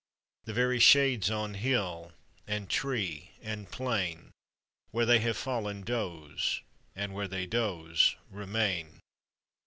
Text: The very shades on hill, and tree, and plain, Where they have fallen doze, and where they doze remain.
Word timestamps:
The 0.45 0.53
very 0.53 0.79
shades 0.79 1.29
on 1.29 1.53
hill, 1.53 2.11
and 2.47 2.67
tree, 2.67 3.33
and 3.39 3.69
plain, 3.69 4.31
Where 4.89 5.05
they 5.05 5.19
have 5.19 5.37
fallen 5.37 5.83
doze, 5.83 6.61
and 6.95 7.13
where 7.13 7.27
they 7.27 7.45
doze 7.45 8.15
remain. 8.31 8.99